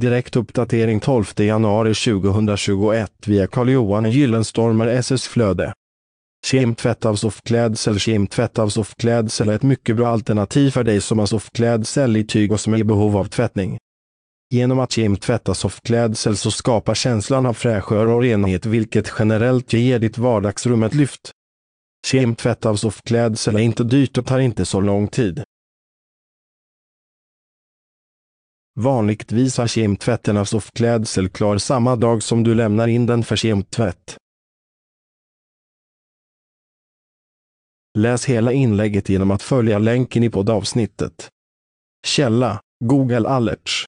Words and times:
Direkt 0.00 0.36
uppdatering 0.36 1.00
12 1.00 1.24
januari 1.36 1.94
2021 1.94 3.12
via 3.26 3.46
Carl-Johan 3.46 4.10
Gyllenstormer 4.10 4.86
SS 4.86 5.26
Flöde. 5.26 5.72
Kemtvätt 6.46 7.04
av 7.04 7.16
soffklädsel 7.16 7.98
Kemtvätt 7.98 8.58
av 8.58 8.68
soffklädsel 8.68 9.48
är 9.48 9.52
ett 9.52 9.62
mycket 9.62 9.96
bra 9.96 10.08
alternativ 10.08 10.70
för 10.70 10.84
dig 10.84 11.00
som 11.00 11.18
har 11.18 11.26
soffklädsel 11.26 12.16
i 12.16 12.24
tyg 12.24 12.52
och 12.52 12.60
som 12.60 12.74
är 12.74 12.78
i 12.78 12.84
behov 12.84 13.16
av 13.16 13.24
tvättning. 13.24 13.78
Genom 14.50 14.78
att 14.78 14.92
kemtvätta 14.92 15.54
soffklädsel 15.54 16.36
så 16.36 16.50
skapar 16.50 16.94
känslan 16.94 17.46
av 17.46 17.54
fräschör 17.54 18.06
och 18.06 18.22
renhet 18.22 18.66
vilket 18.66 19.12
generellt 19.18 19.72
ger 19.72 19.98
ditt 19.98 20.18
vardagsrum 20.18 20.82
ett 20.82 20.94
lyft. 20.94 21.30
Kemtvätt 22.06 22.66
av 22.66 22.76
soffklädsel 22.76 23.56
är 23.56 23.60
inte 23.60 23.84
dyrt 23.84 24.18
och 24.18 24.26
tar 24.26 24.38
inte 24.38 24.64
så 24.64 24.80
lång 24.80 25.08
tid. 25.08 25.42
Vanligtvis 28.80 29.58
har 29.58 29.66
kemtvätten 29.66 30.36
av 30.36 30.44
soffklädsel 30.44 31.28
klar 31.28 31.58
samma 31.58 31.96
dag 31.96 32.22
som 32.22 32.44
du 32.44 32.54
lämnar 32.54 32.88
in 32.88 33.06
den 33.06 33.24
för 33.24 33.36
kemtvätt. 33.36 34.16
Läs 37.98 38.24
hela 38.24 38.52
inlägget 38.52 39.08
genom 39.08 39.30
att 39.30 39.42
följa 39.42 39.78
länken 39.78 40.22
i 40.24 40.30
poddavsnittet. 40.30 41.28
Källa 42.06 42.60
Google 42.84 43.28
Alerts 43.28 43.84